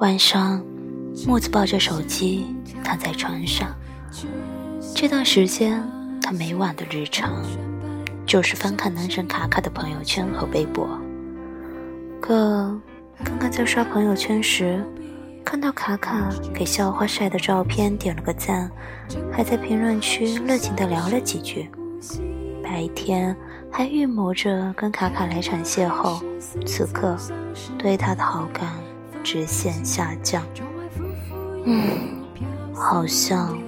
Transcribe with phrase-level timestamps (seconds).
[0.00, 0.64] 晚上，
[1.26, 2.46] 木子抱着手机
[2.82, 3.68] 躺在床上。
[4.94, 5.86] 这段时间，
[6.22, 7.44] 他每晚的日常
[8.24, 10.88] 就是翻看男神卡卡的朋友圈和微博。
[12.18, 12.80] 可
[13.22, 14.82] 刚刚在刷朋友圈时，
[15.44, 18.70] 看到卡卡给校花晒的照片点了个赞，
[19.30, 21.70] 还在评论区热情地聊了几句。
[22.62, 23.36] 白天
[23.70, 26.22] 还预谋着跟卡卡来场邂逅，
[26.64, 27.18] 此刻
[27.76, 28.66] 对他的好感
[29.22, 30.42] 直线下降。
[31.64, 31.98] 嗯，
[32.74, 33.58] 好像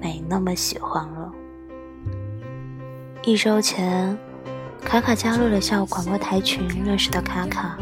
[0.00, 1.32] 没那么喜欢了。
[3.22, 4.16] 一周前，
[4.84, 7.76] 卡卡加入了校广播台群，认识的卡卡。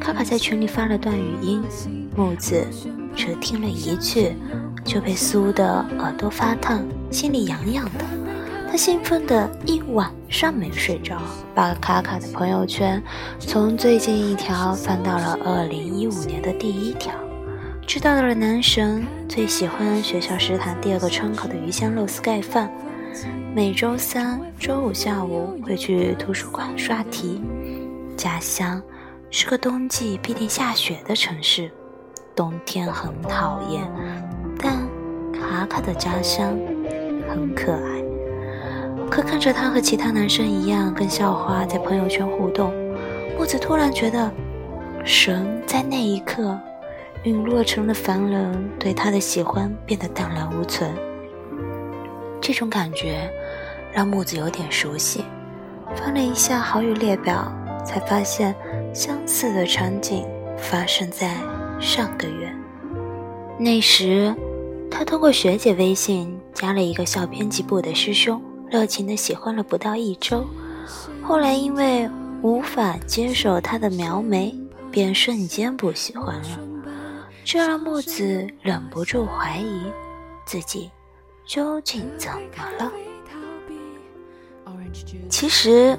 [0.00, 1.62] 卡卡在群里发了段语音，
[2.16, 2.66] 木子
[3.14, 4.34] 只听了一句，
[4.84, 8.04] 就被酥的耳朵发烫，心里痒痒的。
[8.70, 11.20] 他兴奋的一晚上没睡着，
[11.56, 13.02] 把卡卡的朋友圈
[13.40, 17.12] 从最近一条翻到了二零一五年的第一条，
[17.84, 22.70] 知道了男神最喜欢学校食堂第二个窗口的鱼香肉丝盖饭，
[23.52, 27.42] 每周三、周五下午会去图书馆刷题。
[28.16, 28.80] 家乡
[29.32, 31.68] 是个冬季必定下雪的城市，
[32.36, 33.82] 冬天很讨厌，
[34.60, 34.76] 但
[35.32, 36.56] 卡卡的家乡
[37.28, 37.99] 很可爱。
[39.10, 42.72] 可看着他和其他男生一样跟校花在朋友圈互动，
[43.36, 44.30] 木子突然觉得，
[45.04, 46.56] 神在那一刻
[47.24, 50.88] 陨落成了凡人，对他的喜欢变得淡然无存。
[52.40, 53.28] 这种感觉
[53.92, 55.24] 让木子有点熟悉，
[55.96, 57.52] 翻了一下好友列表，
[57.84, 58.54] 才发现
[58.94, 60.24] 相似的场景
[60.56, 61.34] 发生在
[61.80, 62.50] 上个月。
[63.58, 64.32] 那时，
[64.88, 68.40] 他通过学姐微信加了一个校编辑部的师兄。
[68.70, 70.46] 热情的喜欢了不到一周，
[71.22, 72.08] 后来因为
[72.40, 74.54] 无法接受他的描眉，
[74.92, 76.58] 便瞬间不喜欢了。
[77.44, 79.82] 这让木子忍不住怀疑
[80.46, 80.88] 自己
[81.44, 82.92] 究竟怎么了。
[85.28, 85.98] 其实，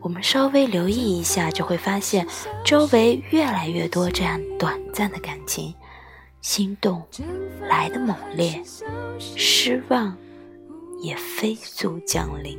[0.00, 2.26] 我们稍微留意一下，就会发现
[2.64, 5.72] 周围越来越多这样短暂的感情，
[6.40, 7.00] 心动
[7.68, 8.60] 来的猛烈，
[9.20, 10.16] 失望。
[11.06, 12.58] 也飞速降临，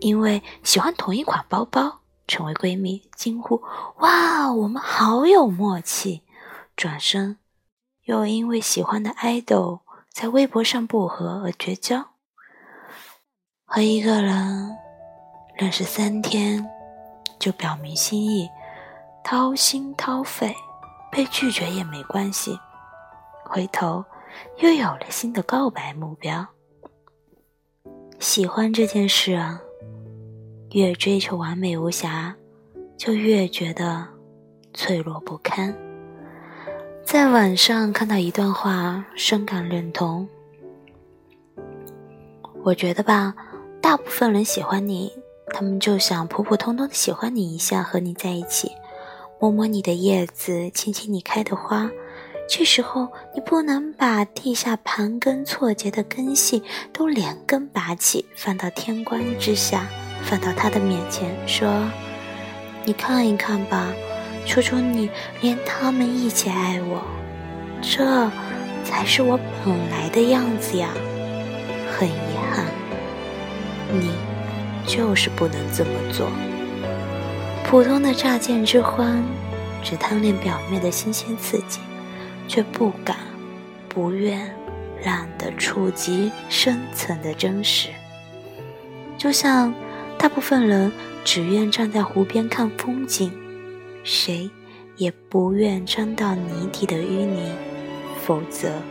[0.00, 3.62] 因为喜欢同一款包包，成为闺蜜，惊呼
[4.00, 6.22] ：“哇，我们好有默契！”
[6.76, 7.38] 转身，
[8.04, 9.80] 又因为喜欢的爱豆
[10.10, 12.10] 在微博上不和而绝交。
[13.64, 14.76] 和一个人
[15.56, 16.68] 认识三天
[17.38, 18.50] 就表明心意，
[19.24, 20.54] 掏心掏肺，
[21.10, 22.58] 被拒绝也没关系，
[23.44, 24.04] 回头
[24.58, 26.46] 又有了新的告白目标。
[28.22, 29.60] 喜欢这件事啊，
[30.70, 32.32] 越追求完美无瑕，
[32.96, 34.06] 就越觉得
[34.72, 35.76] 脆弱不堪。
[37.04, 40.28] 在网上看到一段话，深感认同。
[42.62, 43.34] 我觉得吧，
[43.80, 45.12] 大部分人喜欢你，
[45.48, 48.70] 他们就想普普通通的喜欢你一下，和你在一起，
[49.40, 51.90] 摸摸你的叶子，亲亲你开的花。
[52.48, 59.86] 这时候，你不能把地下盘根错节的根系都连根拔起，放到天官之下，
[60.22, 61.88] 放到他的面前，说
[62.84, 63.92] ：“你看一看吧，
[64.44, 65.08] 求求你，
[65.40, 67.02] 连他们一起爱我，
[67.80, 68.30] 这
[68.84, 70.90] 才是我本来的样子呀。”
[71.98, 72.66] 很遗憾，
[73.90, 74.10] 你
[74.86, 76.28] 就是不能这么做。
[77.64, 79.22] 普通的乍见之欢，
[79.82, 81.78] 只贪恋表面的新鲜刺激。
[82.52, 83.16] 却不敢、
[83.88, 84.54] 不愿、
[85.02, 87.88] 懒得触及深层的真实，
[89.16, 89.72] 就像
[90.18, 90.92] 大部分人
[91.24, 93.32] 只愿站在湖边看风景，
[94.04, 94.50] 谁
[94.96, 97.54] 也不愿沾到泥底的淤泥，
[98.22, 98.82] 否则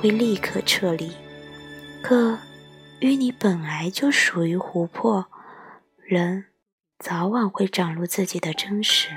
[0.00, 1.12] 会立刻撤离。
[2.02, 2.36] 可
[3.02, 5.26] 淤泥本来就属于湖泊，
[6.02, 6.46] 人
[6.98, 9.10] 早晚会长入自己的真实，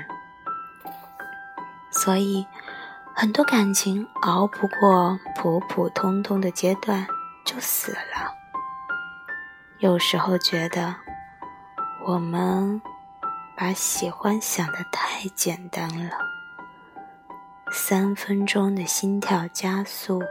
[1.90, 2.46] 所以。
[3.20, 7.06] 很多感情熬不过普普通通的阶段
[7.44, 8.34] 就死了。
[9.76, 10.94] 有时候觉得
[12.06, 12.80] 我们
[13.54, 16.16] 把喜欢想的太简单了。
[17.70, 20.22] 三分钟的心跳加速，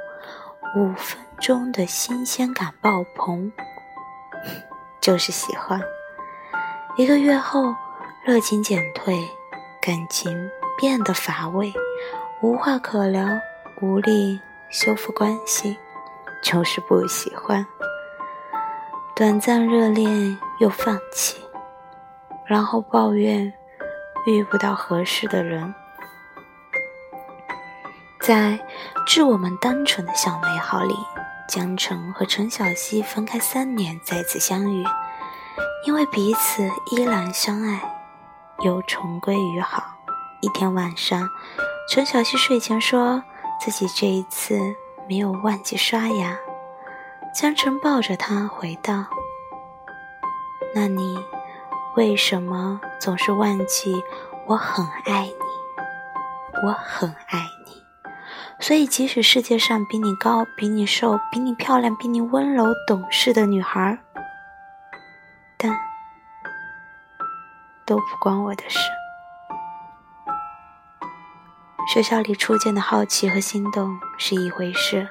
[0.76, 3.52] 五分钟的新鲜感爆棚，
[5.00, 5.80] 就是喜欢。
[6.98, 7.76] 一个月后，
[8.26, 9.16] 热情减退，
[9.80, 10.50] 感情
[10.80, 11.72] 变得乏味。
[12.42, 13.28] 无话可聊，
[13.82, 14.40] 无力
[14.70, 15.78] 修复关系，
[16.42, 17.66] 就是不喜欢。
[19.14, 21.36] 短暂热恋又放弃，
[22.46, 23.52] 然后抱怨
[24.26, 25.76] 遇不到合适的人。
[28.22, 28.52] 在
[29.06, 30.96] 《致我们单纯的小美好》里，
[31.50, 34.86] 江澄和陈小希分开三年再次相遇，
[35.86, 37.82] 因为彼此依然相爱，
[38.62, 39.84] 又重归于好。
[40.42, 41.28] 一天晚上，
[41.92, 43.24] 陈小希睡前说
[43.60, 44.76] 自己这一次
[45.08, 46.38] 没有忘记刷牙，
[47.34, 49.08] 江澄抱着她回道
[50.76, 51.18] ：“那你
[51.96, 54.04] 为什么总是忘记
[54.46, 55.34] 我很爱你？
[56.64, 57.84] 我很爱你。”
[58.62, 63.98] 所以，即使世界上比你高、比你瘦、比你漂亮、比你温柔懂事的女孩，
[65.58, 65.76] 但
[67.84, 68.78] 都不关我的事。
[71.92, 75.10] 学校里初见的好奇和心动是一回事，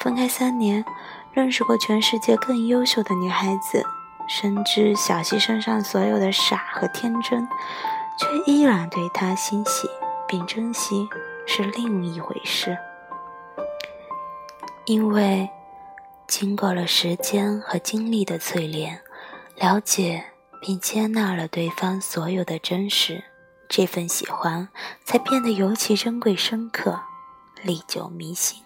[0.00, 0.82] 分开三年，
[1.32, 3.84] 认识过全世界更优秀的女孩子，
[4.26, 7.46] 深知小溪身上所有的傻和天真，
[8.18, 9.86] 却依然对她欣喜
[10.26, 11.06] 并珍惜。
[11.48, 12.76] 是另一回事，
[14.86, 15.48] 因为
[16.26, 19.00] 经过了时间和经历的淬炼，
[19.54, 20.24] 了解
[20.60, 23.22] 并接纳了对方所有的真实，
[23.68, 24.68] 这份喜欢
[25.04, 27.00] 才变得尤其珍贵深刻，
[27.62, 28.62] 历久弥新。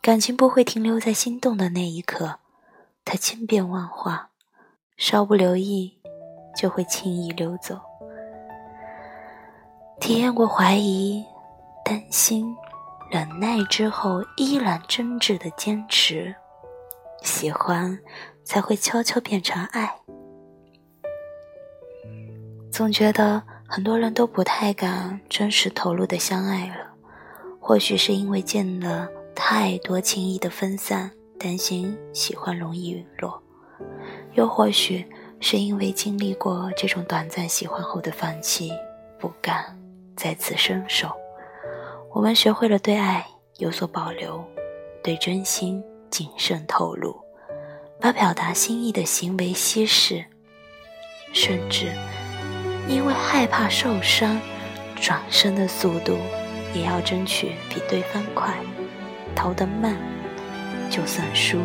[0.00, 2.38] 感情不会停留在心动的那一刻，
[3.04, 4.30] 它千变万化，
[4.96, 5.98] 稍不留意
[6.56, 7.80] 就会轻易溜走。
[10.00, 11.24] 体验过怀疑。
[11.82, 12.54] 担心、
[13.10, 16.32] 忍耐之后，依然真挚的坚持，
[17.22, 17.98] 喜欢
[18.44, 19.92] 才会悄悄变成爱。
[22.70, 26.86] 总觉得很多人都不太敢真实投入的相爱了，
[27.60, 33.30] 或许是因为见了太多轻易的分散，担心喜欢容易陨落；
[34.34, 35.04] 又或许
[35.40, 38.72] 是因为经历过这种短暂喜欢后的放弃，
[39.18, 39.76] 不敢
[40.16, 41.10] 再次伸手。
[42.12, 43.26] 我们学会了对爱
[43.58, 44.42] 有所保留，
[45.02, 47.14] 对真心谨慎透露，
[48.00, 50.24] 把表达心意的行为稀释，
[51.32, 51.92] 甚至
[52.90, 54.38] 因为害怕受伤，
[55.00, 56.18] 转身的速度
[56.74, 58.52] 也要争取比对方快，
[59.34, 59.96] 逃得慢
[60.90, 61.60] 就算输。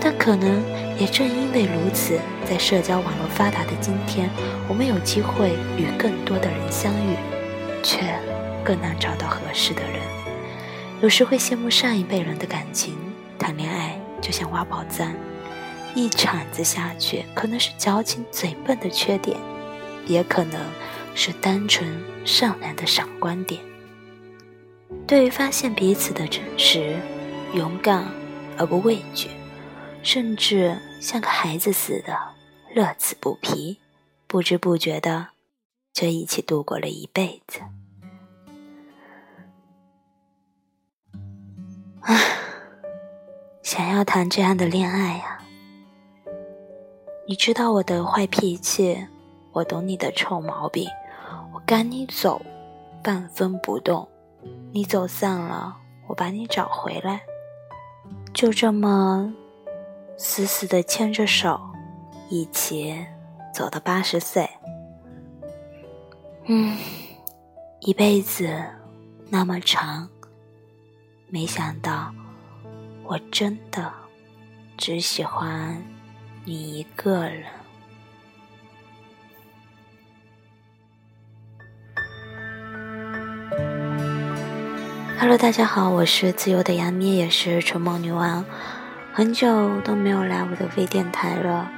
[0.00, 0.62] 但可能
[0.98, 4.28] 也正因为如此，在社交网络发达的今天，
[4.68, 7.16] 我们有机会与更多的人相遇，
[7.82, 8.00] 却。
[8.64, 10.02] 更难找到合适的人，
[11.00, 12.94] 有时会羡慕上一辈人的感情。
[13.38, 15.10] 谈恋爱就像挖宝藏，
[15.94, 19.38] 一铲子下去，可能是矫情嘴笨的缺点，
[20.08, 20.60] 也可能
[21.14, 21.88] 是单纯
[22.24, 23.60] 善良的闪光点。
[25.06, 26.96] 对于发现彼此的真实，
[27.54, 28.04] 勇敢
[28.56, 29.28] 而不畏惧，
[30.02, 32.18] 甚至像个孩子似的
[32.74, 33.78] 乐此不疲，
[34.26, 35.28] 不知不觉的
[35.92, 37.60] 就一起度过了一辈子。
[42.00, 42.38] 唉，
[43.62, 45.38] 想要谈这样的恋爱呀？
[47.26, 49.06] 你知道我的坏脾气，
[49.52, 50.88] 我懂你的臭毛病，
[51.52, 52.40] 我赶你走，
[53.02, 54.08] 半分不动。
[54.72, 57.22] 你走散了，我把你找回来，
[58.32, 59.32] 就这么
[60.16, 61.60] 死死的牵着手，
[62.28, 63.06] 一起
[63.52, 64.48] 走到八十岁。
[66.44, 66.78] 嗯，
[67.80, 68.64] 一辈子
[69.28, 70.08] 那么长。
[71.30, 72.12] 没想到，
[73.04, 73.92] 我真的
[74.76, 75.82] 只喜欢
[76.44, 77.44] 你一个人。
[85.20, 88.44] Hello，大家好，我是自由的杨咩，也是春梦女王。
[89.12, 91.68] 很久都没有来我的微电台了，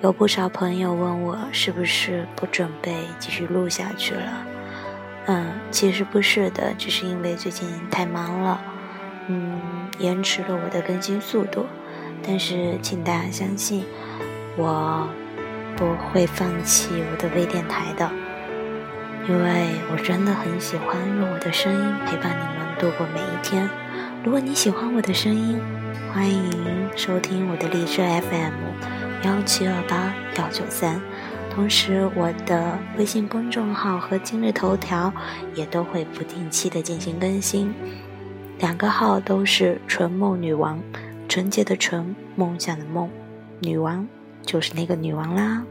[0.00, 4.46] 有不少朋友问我是不是不准备继续录下去了。
[5.26, 8.58] 嗯，其实不是的，只是因为最近太忙了，
[9.26, 9.60] 嗯，
[9.98, 11.66] 延迟了我的更新速度。
[12.26, 13.84] 但是，请大家相信，
[14.56, 15.06] 我
[15.76, 18.10] 不会放弃我的微电台的，
[19.28, 23.68] 因为我真的很喜欢用我的声音陪伴你们度过每一天。
[24.24, 25.60] 如果你喜欢我的声音，
[26.10, 28.54] 欢迎收听我的荔枝 FM
[29.24, 30.98] 幺七二八幺九三。
[31.50, 35.12] 同时，我的微信公众号和今日头条
[35.54, 37.74] 也都会不定期的进行更新，
[38.58, 40.80] 两个号都是“纯梦女王”，
[41.28, 43.10] 纯洁的纯，梦想的梦，
[43.60, 44.08] 女王
[44.40, 45.62] 就是那个女王啦。